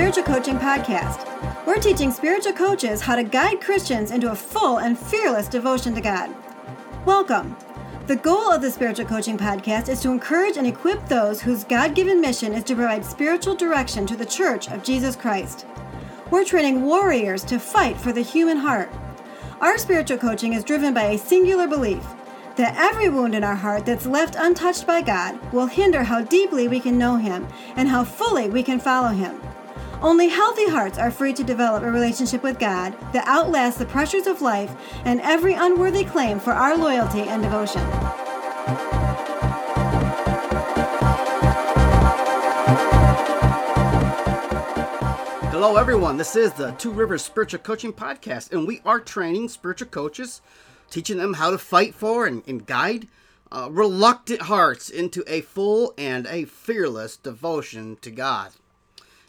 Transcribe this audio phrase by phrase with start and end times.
[0.00, 1.66] Spiritual Coaching Podcast.
[1.66, 6.00] We're teaching spiritual coaches how to guide Christians into a full and fearless devotion to
[6.00, 6.34] God.
[7.04, 7.54] Welcome.
[8.06, 11.94] The goal of the Spiritual Coaching Podcast is to encourage and equip those whose God
[11.94, 15.66] given mission is to provide spiritual direction to the Church of Jesus Christ.
[16.30, 18.90] We're training warriors to fight for the human heart.
[19.60, 22.06] Our spiritual coaching is driven by a singular belief
[22.56, 26.68] that every wound in our heart that's left untouched by God will hinder how deeply
[26.68, 29.38] we can know Him and how fully we can follow Him.
[30.02, 34.26] Only healthy hearts are free to develop a relationship with God that outlasts the pressures
[34.26, 37.82] of life and every unworthy claim for our loyalty and devotion.
[45.50, 46.16] Hello, everyone.
[46.16, 50.40] This is the Two Rivers Spiritual Coaching Podcast, and we are training spiritual coaches
[50.88, 53.06] teaching them how to fight for and, and guide
[53.52, 58.52] uh, reluctant hearts into a full and a fearless devotion to God.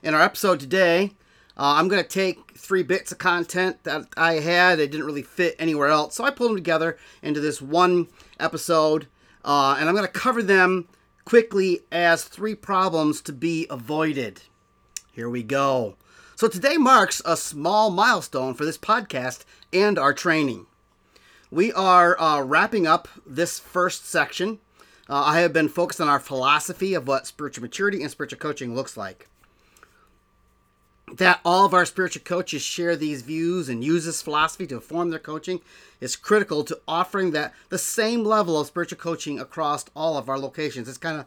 [0.03, 1.11] In our episode today,
[1.55, 5.21] uh, I'm going to take three bits of content that I had that didn't really
[5.21, 8.07] fit anywhere else, so I pulled them together into this one
[8.39, 9.05] episode,
[9.45, 10.87] uh, and I'm going to cover them
[11.23, 14.41] quickly as three problems to be avoided.
[15.11, 15.97] Here we go.
[16.35, 20.65] So today marks a small milestone for this podcast and our training.
[21.51, 24.57] We are uh, wrapping up this first section.
[25.07, 28.73] Uh, I have been focused on our philosophy of what spiritual maturity and spiritual coaching
[28.73, 29.27] looks like.
[31.13, 35.09] That all of our spiritual coaches share these views and use this philosophy to inform
[35.09, 35.59] their coaching
[35.99, 40.39] is critical to offering that the same level of spiritual coaching across all of our
[40.39, 40.87] locations.
[40.87, 41.25] It's kind of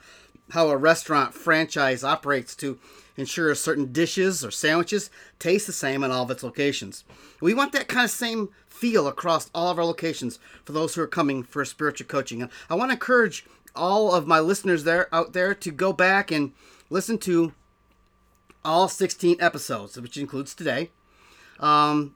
[0.50, 2.78] how a restaurant franchise operates to
[3.16, 7.04] ensure certain dishes or sandwiches taste the same in all of its locations.
[7.40, 11.02] We want that kind of same feel across all of our locations for those who
[11.02, 12.42] are coming for spiritual coaching.
[12.42, 13.44] And I want to encourage
[13.76, 16.52] all of my listeners there out there to go back and
[16.90, 17.52] listen to
[18.64, 20.90] all 16 episodes, which includes today.
[21.60, 22.14] Um,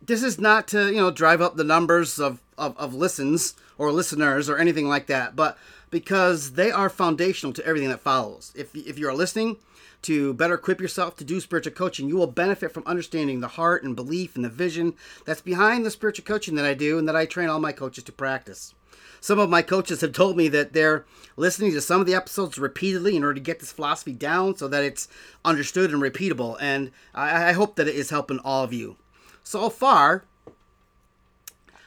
[0.00, 3.92] this is not to you know drive up the numbers of, of, of listens or
[3.92, 5.58] listeners or anything like that, but
[5.90, 8.52] because they are foundational to everything that follows.
[8.54, 9.56] If, if you are listening
[10.02, 13.82] to better equip yourself to do spiritual coaching, you will benefit from understanding the heart
[13.82, 14.94] and belief and the vision
[15.24, 18.04] that's behind the spiritual coaching that I do and that I train all my coaches
[18.04, 18.74] to practice.
[19.20, 21.04] Some of my coaches have told me that they're
[21.36, 24.68] listening to some of the episodes repeatedly in order to get this philosophy down so
[24.68, 25.08] that it's
[25.44, 26.56] understood and repeatable.
[26.60, 28.96] And I, I hope that it is helping all of you.
[29.42, 30.24] So far,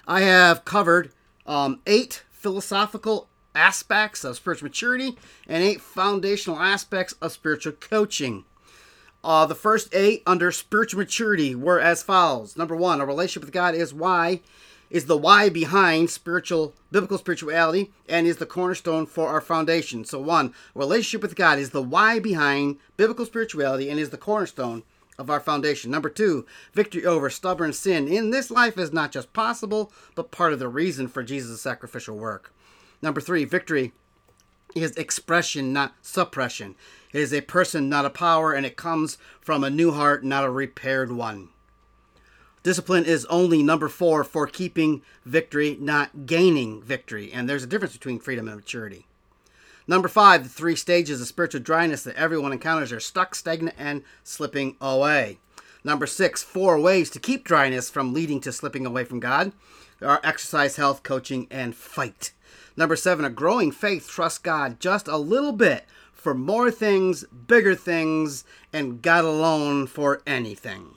[0.08, 1.12] I have covered
[1.46, 8.46] um, eight philosophical aspects of spiritual maturity and eight foundational aspects of spiritual coaching.
[9.24, 12.56] Uh, the first eight under spiritual maturity were as follows.
[12.56, 14.42] Number one, a relationship with God is why
[14.90, 20.04] is the why behind spiritual biblical spirituality and is the cornerstone for our foundation.
[20.04, 24.84] So one, relationship with God is the why behind biblical spirituality and is the cornerstone
[25.18, 25.92] of our foundation.
[25.92, 30.54] Number two, victory over stubborn sin in this life is not just possible, but part
[30.54, 32.54] of the reason for Jesus' sacrificial work.
[33.02, 33.92] Number three, victory
[34.76, 36.76] is expression, not suppression.
[37.12, 40.46] It is a person, not a power, and it comes from a new heart, not
[40.46, 41.50] a repaired one.
[42.62, 47.32] Discipline is only number four for keeping victory, not gaining victory.
[47.32, 49.06] And there's a difference between freedom and maturity.
[49.88, 54.04] Number five, the three stages of spiritual dryness that everyone encounters are stuck, stagnant, and
[54.24, 55.40] slipping away.
[55.84, 59.54] Number six, four ways to keep dryness from leading to slipping away from God.
[60.00, 62.34] There are exercise, health, coaching, and fight.
[62.76, 67.74] Number seven, a growing faith trusts God just a little bit for more things, bigger
[67.74, 68.44] things,
[68.74, 70.96] and God alone for anything.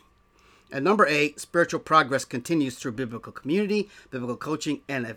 [0.73, 5.17] And number eight, spiritual progress continues through biblical community, biblical coaching, and,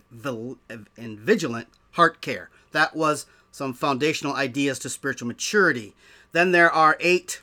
[0.97, 2.49] and vigilant heart care.
[2.73, 5.95] That was some foundational ideas to spiritual maturity.
[6.33, 7.41] Then there are eight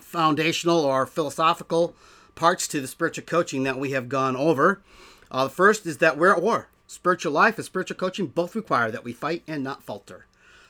[0.00, 1.96] foundational or philosophical
[2.34, 4.82] parts to the spiritual coaching that we have gone over.
[5.30, 6.68] Uh, the first is that we're at war.
[6.86, 10.26] Spiritual life and spiritual coaching both require that we fight and not falter.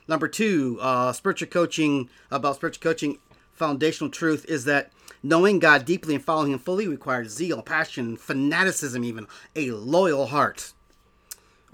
[0.06, 3.19] Number two, uh, spiritual coaching, about spiritual coaching,
[3.52, 9.04] foundational truth is that knowing God deeply and following Him fully requires zeal, passion, fanaticism,
[9.04, 10.72] even a loyal heart.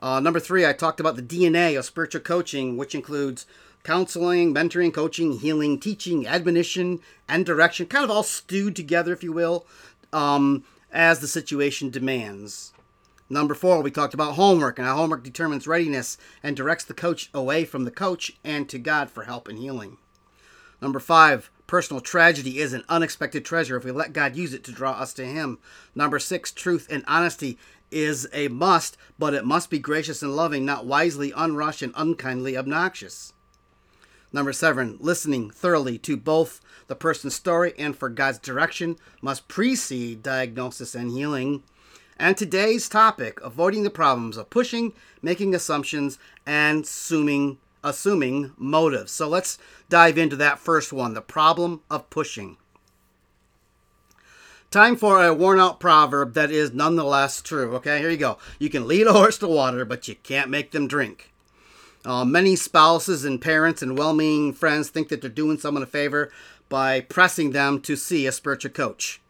[0.01, 3.47] Uh, number three, I talked about the DNA of spiritual coaching, which includes
[3.83, 9.33] counseling, mentoring, coaching, healing, teaching, admonition, and direction, kind of all stewed together, if you
[9.33, 9.67] will,
[10.13, 12.73] um, as the situation demands.
[13.31, 17.29] Number four, we talked about homework and how homework determines readiness and directs the coach
[17.35, 19.99] away from the coach and to God for help and healing.
[20.81, 24.73] Number five, personal tragedy is an unexpected treasure if we let God use it to
[24.73, 25.59] draw us to Him.
[25.95, 27.57] Number six, truth and honesty
[27.93, 32.57] is a must, but it must be gracious and loving, not wisely unrushed and unkindly
[32.57, 33.33] obnoxious.
[34.33, 40.23] Number seven, listening thoroughly to both the person's story and for God's direction must precede
[40.23, 41.63] diagnosis and healing.
[42.19, 44.93] And today's topic, avoiding the problems of pushing,
[45.23, 49.13] making assumptions, and assuming assuming motives.
[49.13, 49.59] So let's
[49.89, 52.57] dive into that first one, the problem of pushing.
[54.71, 57.75] Time for a worn out proverb that is nonetheless true.
[57.77, 58.37] Okay, here you go.
[58.59, 61.33] You can lead a horse to water, but you can't make them drink.
[62.05, 65.87] Uh, many spouses and parents and well meaning friends think that they're doing someone a
[65.87, 66.31] favor
[66.69, 69.21] by pressing them to see a spiritual coach.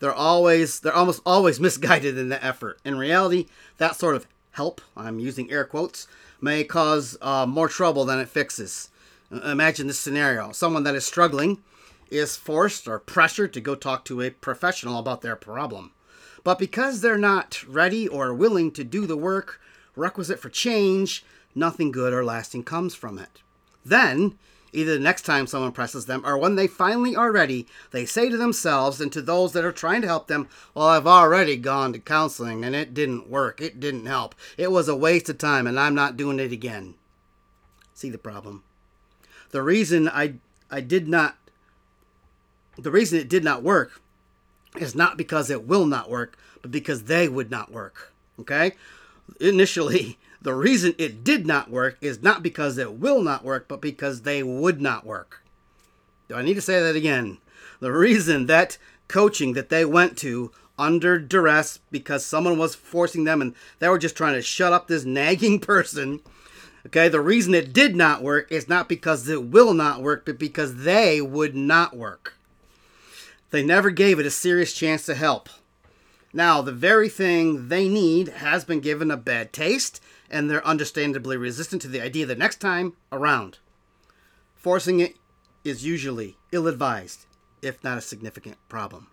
[0.00, 2.80] They're always, they're almost always misguided in the effort.
[2.84, 3.46] In reality,
[3.76, 6.06] that sort of help, I'm using air quotes,
[6.42, 8.90] may cause uh, more trouble than it fixes.
[9.32, 11.62] Uh, imagine this scenario someone that is struggling
[12.10, 15.92] is forced or pressured to go talk to a professional about their problem.
[16.44, 19.60] But because they're not ready or willing to do the work
[19.96, 21.24] requisite for change,
[21.54, 23.40] nothing good or lasting comes from it.
[23.84, 24.38] Then,
[24.72, 28.28] either the next time someone presses them or when they finally are ready, they say
[28.28, 31.92] to themselves and to those that are trying to help them, Well, I've already gone
[31.92, 33.60] to counseling and it didn't work.
[33.60, 34.34] It didn't help.
[34.56, 36.94] It was a waste of time and I'm not doing it again.
[37.94, 38.64] See the problem?
[39.50, 40.34] The reason I,
[40.70, 41.36] I did not
[42.78, 44.00] the reason it did not work
[44.76, 48.12] is not because it will not work, but because they would not work.
[48.40, 48.72] Okay?
[49.40, 53.80] Initially, the reason it did not work is not because it will not work, but
[53.80, 55.42] because they would not work.
[56.28, 57.38] Do I need to say that again?
[57.80, 58.78] The reason that
[59.08, 63.98] coaching that they went to under duress because someone was forcing them and they were
[63.98, 66.20] just trying to shut up this nagging person.
[66.86, 70.38] Okay, the reason it did not work is not because it will not work, but
[70.38, 72.34] because they would not work.
[73.50, 75.48] They never gave it a serious chance to help.
[76.32, 81.36] Now, the very thing they need has been given a bad taste, and they're understandably
[81.36, 83.58] resistant to the idea the next time around.
[84.56, 85.16] Forcing it
[85.62, 87.26] is usually ill advised,
[87.60, 89.08] if not a significant problem.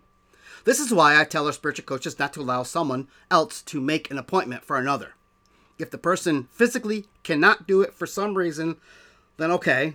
[0.64, 4.10] This is why I tell our spiritual coaches not to allow someone else to make
[4.10, 5.14] an appointment for another.
[5.78, 8.76] If the person physically cannot do it for some reason,
[9.36, 9.94] then okay,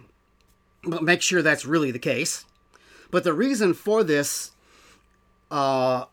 [0.83, 2.45] but make sure that's really the case.
[3.11, 4.51] But the reason for this,
[5.51, 6.05] uh,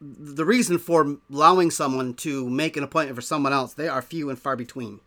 [0.00, 4.28] the reason for allowing someone to make an appointment for someone else, they are few
[4.28, 5.00] and far between.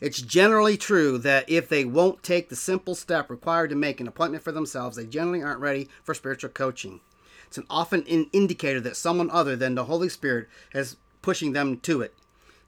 [0.00, 4.08] It's generally true that if they won't take the simple step required to make an
[4.08, 7.00] appointment for themselves, they generally aren't ready for spiritual coaching.
[7.46, 11.78] It's an often an indicator that someone other than the Holy Spirit is pushing them
[11.78, 12.14] to it.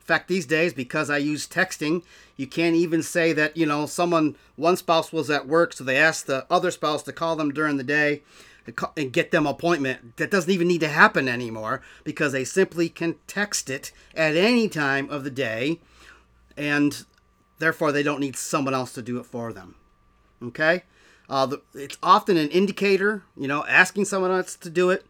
[0.00, 2.04] In fact, these days, because I use texting,
[2.36, 5.96] you can't even say that, you know, someone, one spouse was at work, so they
[5.96, 8.22] asked the other spouse to call them during the day
[8.96, 10.16] and get them appointment.
[10.16, 14.68] That doesn't even need to happen anymore because they simply can text it at any
[14.68, 15.80] time of the day
[16.56, 17.04] and
[17.58, 19.76] therefore they don't need someone else to do it for them.
[20.42, 20.82] Okay?
[21.28, 25.04] Uh, the, it's often an indicator, you know, asking someone else to do it,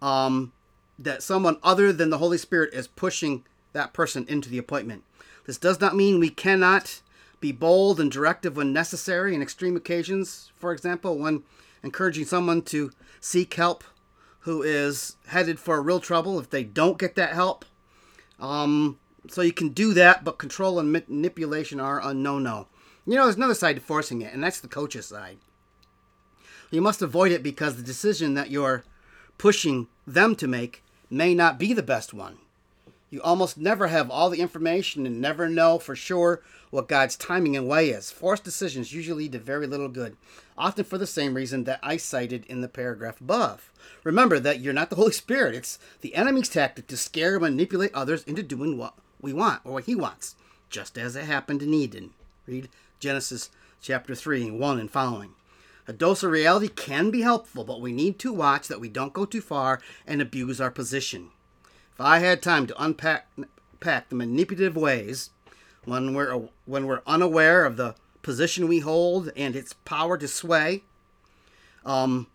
[0.00, 0.52] um,
[0.98, 5.04] that someone other than the Holy Spirit is pushing that person into the appointment.
[5.46, 7.00] This does not mean we cannot
[7.40, 10.52] be bold and directive when necessary in extreme occasions.
[10.56, 11.42] For example, when
[11.82, 12.90] encouraging someone to
[13.20, 13.84] seek help
[14.40, 17.64] who is headed for real trouble if they don't get that help.
[18.38, 18.98] Um,
[19.28, 22.68] so you can do that, but control and manipulation are a no no.
[23.06, 25.38] You know, there's another side to forcing it, and that's the coach's side.
[26.70, 28.84] You must avoid it because the decision that you're
[29.38, 32.38] pushing them to make may not be the best one.
[33.10, 37.56] You almost never have all the information and never know for sure what God's timing
[37.56, 38.12] and way is.
[38.12, 40.16] Forced decisions usually lead to very little good,
[40.56, 43.72] often for the same reason that I cited in the paragraph above.
[44.04, 45.56] Remember that you're not the Holy Spirit.
[45.56, 49.72] It's the enemy's tactic to scare and manipulate others into doing what we want or
[49.72, 50.36] what he wants,
[50.68, 52.10] just as it happened in Eden.
[52.46, 52.68] Read
[53.00, 53.50] Genesis
[53.82, 55.30] chapter 3, 1 and following.
[55.88, 59.12] A dose of reality can be helpful, but we need to watch that we don't
[59.12, 61.30] go too far and abuse our position.
[62.00, 63.28] If I had time to unpack
[63.78, 65.28] pack the manipulative ways
[65.84, 70.82] when we're when we're unaware of the position we hold and its power to sway,
[71.84, 72.28] um,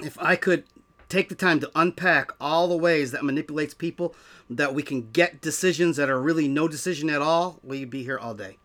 [0.00, 0.64] if I could
[1.08, 4.16] take the time to unpack all the ways that manipulates people
[4.50, 8.18] that we can get decisions that are really no decision at all, we'd be here
[8.18, 8.58] all day.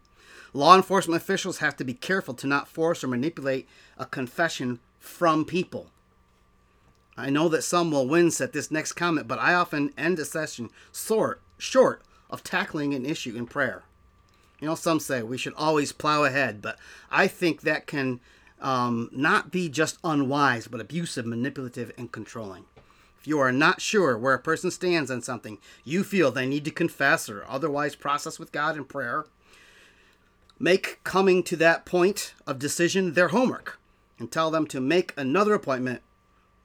[0.51, 5.45] Law enforcement officials have to be careful to not force or manipulate a confession from
[5.45, 5.91] people.
[7.21, 10.25] I know that some will wince at this next comment, but I often end a
[10.25, 13.83] session short, short of tackling an issue in prayer.
[14.59, 16.77] You know, some say we should always plow ahead, but
[17.09, 18.19] I think that can
[18.59, 22.65] um, not be just unwise, but abusive, manipulative, and controlling.
[23.19, 26.65] If you are not sure where a person stands on something you feel they need
[26.65, 29.25] to confess or otherwise process with God in prayer,
[30.61, 33.79] Make coming to that point of decision their homework
[34.19, 36.03] and tell them to make another appointment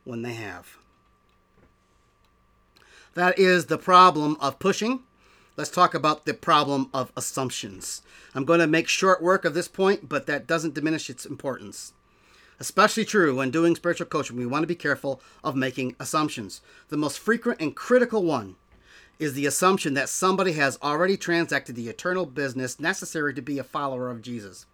[0.07, 0.79] when they have.
[3.15, 5.01] That is the problem of pushing.
[5.57, 8.03] Let's talk about the problem of assumptions.
[8.35, 11.95] I'm going to make short work of this point, but that doesn't diminish its importance.
[12.61, 16.61] Especially true when doing spiritual coaching, we want to be careful of making assumptions.
[16.89, 18.57] The most frequent and critical one
[19.19, 23.65] is the assumption that somebody has already transacted the eternal business necessary to be a
[23.65, 24.67] follower of Jesus.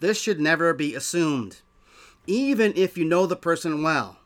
[0.00, 1.62] This should never be assumed,
[2.28, 4.18] even if you know the person well.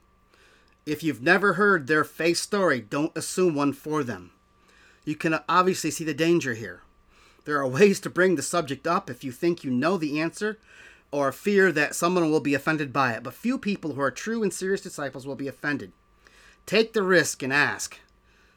[0.84, 4.32] If you've never heard their faith story, don't assume one for them.
[5.04, 6.82] You can obviously see the danger here.
[7.44, 10.58] There are ways to bring the subject up if you think you know the answer
[11.12, 14.42] or fear that someone will be offended by it, but few people who are true
[14.42, 15.92] and serious disciples will be offended.
[16.66, 17.98] Take the risk and ask.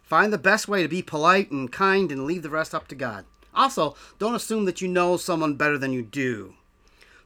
[0.02, 2.96] Find the best way to be polite and kind and leave the rest up to
[2.96, 3.26] God.
[3.54, 6.56] Also, don't assume that you know someone better than you do.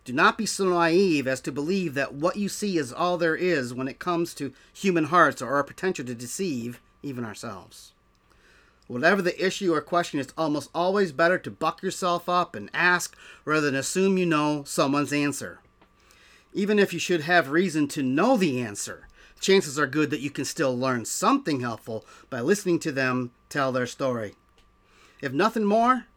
[0.09, 3.35] Do not be so naive as to believe that what you see is all there
[3.35, 7.91] is when it comes to human hearts or our potential to deceive even ourselves.
[8.87, 13.15] Whatever the issue or question, it's almost always better to buck yourself up and ask
[13.45, 15.59] rather than assume you know someone's answer.
[16.53, 19.07] Even if you should have reason to know the answer,
[19.39, 23.71] chances are good that you can still learn something helpful by listening to them tell
[23.71, 24.33] their story.
[25.21, 26.07] If nothing more,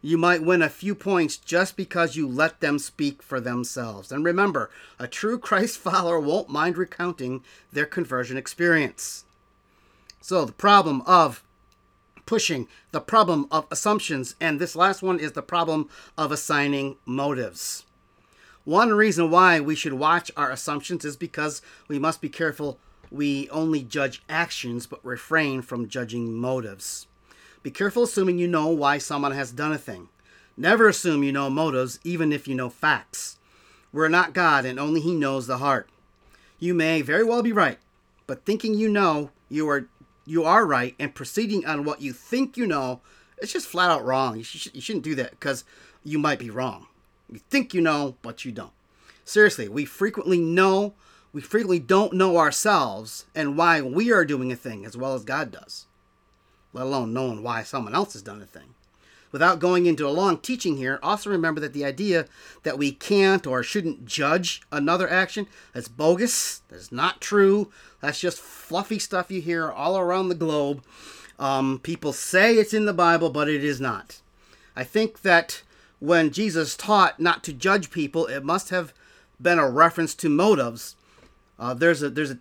[0.00, 4.12] you might win a few points just because you let them speak for themselves.
[4.12, 9.24] And remember, a true Christ follower won't mind recounting their conversion experience.
[10.20, 11.42] So, the problem of
[12.26, 17.84] pushing, the problem of assumptions, and this last one is the problem of assigning motives.
[18.64, 22.78] One reason why we should watch our assumptions is because we must be careful
[23.10, 27.06] we only judge actions but refrain from judging motives.
[27.68, 30.08] Be careful assuming you know why someone has done a thing.
[30.56, 33.36] Never assume you know motives, even if you know facts.
[33.92, 35.90] We're not God, and only He knows the heart.
[36.58, 37.78] You may very well be right,
[38.26, 39.86] but thinking you know you are
[40.24, 43.02] you are right and proceeding on what you think you know,
[43.36, 44.38] it's just flat out wrong.
[44.38, 45.66] You, sh- you shouldn't do that because
[46.02, 46.86] you might be wrong.
[47.30, 48.72] You think you know, but you don't.
[49.26, 50.94] Seriously, we frequently know,
[51.34, 55.22] we frequently don't know ourselves and why we are doing a thing as well as
[55.22, 55.84] God does,
[56.72, 58.74] let alone knowing why someone else has done a thing.
[59.30, 62.26] Without going into a long teaching here, also remember that the idea
[62.62, 67.70] that we can't or shouldn't judge another action, that's bogus, that's not true,
[68.00, 70.82] that's just fluffy stuff you hear all around the globe.
[71.38, 74.20] Um, people say it's in the Bible, but it is not.
[74.74, 75.62] I think that
[76.00, 78.94] when Jesus taught not to judge people, it must have
[79.40, 80.96] been a reference to motives.
[81.58, 82.38] Uh, there's a there's a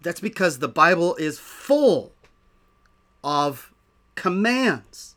[0.00, 2.13] that's because the Bible is full
[3.24, 3.72] of
[4.14, 5.16] commands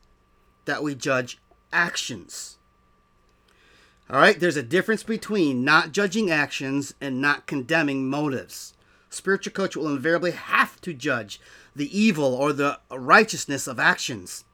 [0.66, 1.38] that we judge
[1.72, 2.58] actions.
[4.10, 8.74] All right, there's a difference between not judging actions and not condemning motives.
[9.10, 11.42] Spiritual coach will invariably have to judge
[11.76, 14.46] the evil or the righteousness of actions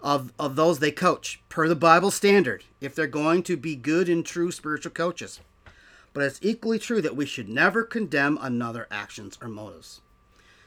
[0.00, 4.08] of, of those they coach per the Bible standard if they're going to be good
[4.08, 5.40] and true spiritual coaches.
[6.12, 10.00] But it's equally true that we should never condemn another actions or motives.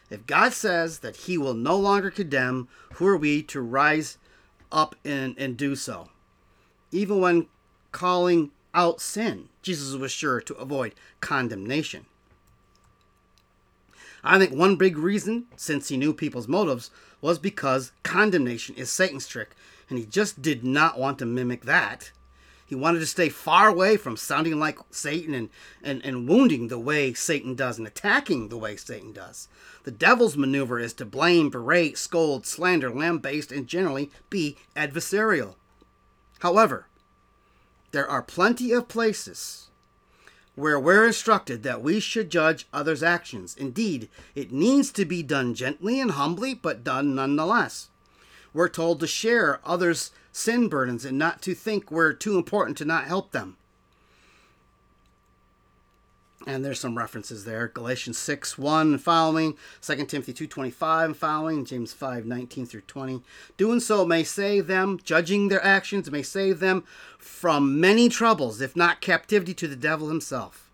[0.10, 4.18] If God says that he will no longer condemn, who are we to rise
[4.72, 6.10] up and, and do so?
[6.92, 7.48] Even when
[7.92, 12.06] calling out sin, Jesus was sure to avoid condemnation.
[14.24, 16.90] I think one big reason, since he knew people's motives,
[17.22, 19.56] was because condemnation is Satan's trick,
[19.90, 22.12] and he just did not want to mimic that.
[22.66, 25.50] He wanted to stay far away from sounding like Satan and,
[25.84, 29.48] and, and wounding the way Satan does and attacking the way Satan does.
[29.84, 35.56] The devil's maneuver is to blame, berate, scold, slander, lambaste, and generally be adversarial.
[36.40, 36.88] However,
[37.92, 39.68] there are plenty of places
[40.56, 43.56] where we're instructed that we should judge others' actions.
[43.56, 47.90] Indeed, it needs to be done gently and humbly, but done nonetheless.
[48.54, 52.84] We're told to share others' sin burdens and not to think we're too important to
[52.84, 53.56] not help them.
[56.46, 57.70] And there's some references there.
[57.70, 63.22] Galatians 6, 1 and following, 2 Timothy 2.25 and following, James 5, 19 through 20.
[63.56, 66.84] Doing so may save them, judging their actions may save them
[67.18, 70.70] from many troubles, if not captivity to the devil himself.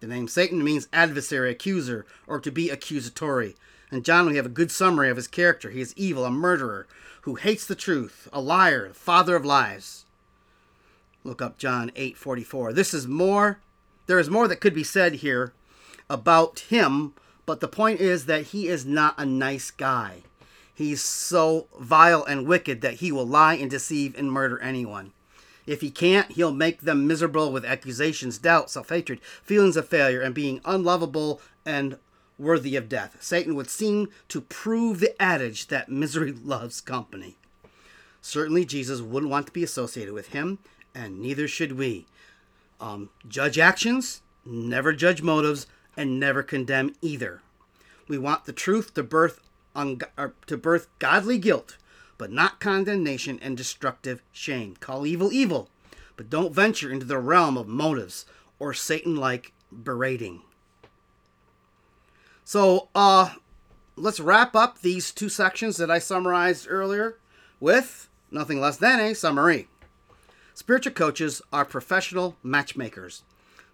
[0.00, 3.54] The name Satan means adversary, accuser, or to be accusatory.
[3.92, 5.68] And John, we have a good summary of his character.
[5.68, 6.86] He is evil, a murderer,
[7.20, 10.06] who hates the truth, a liar, the father of lies.
[11.24, 12.72] Look up John 8:44.
[12.72, 13.60] This is more
[14.06, 15.52] there is more that could be said here
[16.10, 17.12] about him,
[17.46, 20.22] but the point is that he is not a nice guy.
[20.74, 25.12] He's so vile and wicked that he will lie and deceive and murder anyone.
[25.66, 30.22] If he can't, he'll make them miserable with accusations, doubt, self hatred, feelings of failure,
[30.22, 31.98] and being unlovable and
[32.42, 33.16] worthy of death.
[33.20, 37.36] Satan would seem to prove the adage that misery loves company.
[38.20, 40.58] Certainly, Jesus wouldn't want to be associated with him,
[40.94, 42.06] and neither should we.
[42.80, 47.42] Um, judge actions, never judge motives, and never condemn either.
[48.08, 49.40] We want the truth to birth
[49.74, 50.00] un-
[50.46, 51.76] to birth godly guilt,
[52.18, 54.76] but not condemnation and destructive shame.
[54.80, 55.68] Call evil evil,
[56.16, 58.26] but don't venture into the realm of motives
[58.58, 60.42] or Satan-like berating.
[62.44, 63.34] So, uh,
[63.96, 67.18] let's wrap up these two sections that I summarized earlier
[67.60, 69.68] with nothing less than a summary.
[70.54, 73.22] Spiritual coaches are professional matchmakers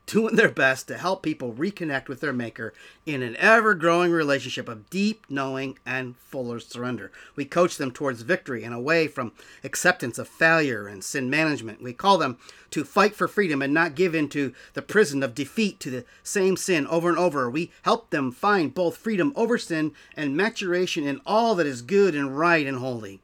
[0.09, 2.73] doing their best to help people reconnect with their Maker
[3.05, 7.13] in an ever growing relationship of deep knowing and fuller surrender.
[7.37, 11.83] We coach them towards victory and away from acceptance of failure and sin management.
[11.83, 12.39] We call them
[12.71, 16.05] to fight for freedom and not give in to the prison of defeat to the
[16.23, 17.51] same sin over and over.
[17.51, 22.15] We help them find both freedom over sin and maturation in all that is good
[22.15, 23.21] and right and holy.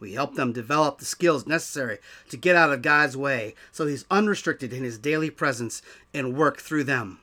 [0.00, 1.98] We help them develop the skills necessary
[2.30, 5.82] to get out of God's way so He's unrestricted in His daily presence
[6.14, 7.18] and work through them.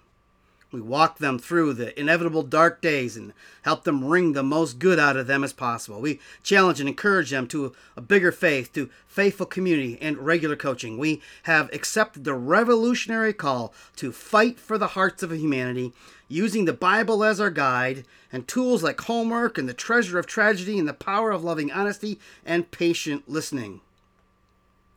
[0.76, 5.00] We walk them through the inevitable dark days and help them wring the most good
[5.00, 6.02] out of them as possible.
[6.02, 10.98] We challenge and encourage them to a bigger faith, to faithful community and regular coaching.
[10.98, 15.94] We have accepted the revolutionary call to fight for the hearts of humanity
[16.28, 20.80] using the Bible as our guide and tools like homework and the treasure of tragedy
[20.80, 23.82] and the power of loving honesty and patient listening.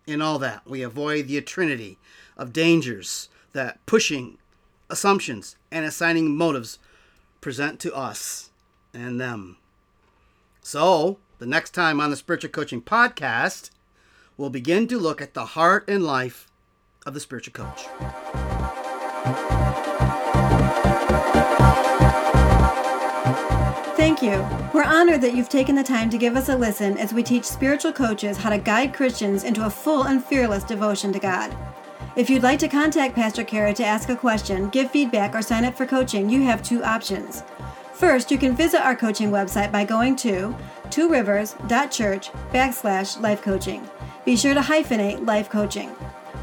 [0.07, 1.99] In all that, we avoid the trinity
[2.37, 4.39] of dangers that pushing
[4.89, 6.79] assumptions and assigning motives
[7.41, 8.51] present to us
[8.95, 9.59] and them.
[10.63, 13.71] So, the next time on the Spiritual Coaching Podcast,
[14.37, 16.49] we'll begin to look at the heart and life
[17.07, 17.87] of the spiritual coach.
[24.19, 24.71] Thank you.
[24.75, 27.45] We're honored that you've taken the time to give us a listen as we teach
[27.45, 31.57] spiritual coaches how to guide Christians into a full and fearless devotion to God.
[32.17, 35.65] If you'd like to contact Pastor Kerry to ask a question, give feedback, or sign
[35.65, 37.45] up for coaching, you have two options.
[37.93, 40.53] First, you can visit our coaching website by going to
[40.87, 43.89] tworivers.church backslash life coaching.
[44.25, 45.91] Be sure to hyphenate life coaching.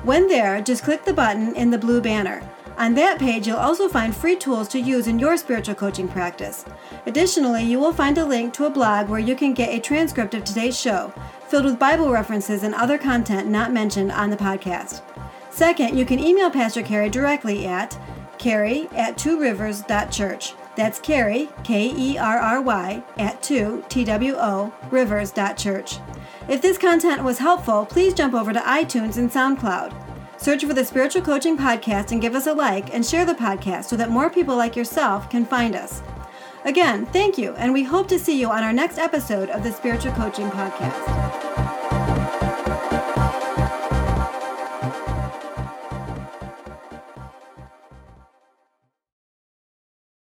[0.05, 2.41] When there, just click the button in the blue banner.
[2.77, 6.65] On that page, you'll also find free tools to use in your spiritual coaching practice.
[7.05, 10.33] Additionally, you will find a link to a blog where you can get a transcript
[10.33, 11.13] of today's show,
[11.47, 15.01] filled with Bible references and other content not mentioned on the podcast.
[15.49, 17.97] Second, you can email Pastor Kerry directly at
[18.37, 20.53] kerry at tworivers.church.
[20.75, 25.99] That's Kerry, K E R R Y, at 2 T W O, rivers.church.
[26.49, 30.04] If this content was helpful, please jump over to iTunes and SoundCloud.
[30.37, 33.85] Search for the Spiritual Coaching Podcast and give us a like and share the podcast
[33.85, 36.01] so that more people like yourself can find us.
[36.65, 39.71] Again, thank you, and we hope to see you on our next episode of the
[39.71, 41.44] Spiritual Coaching Podcast.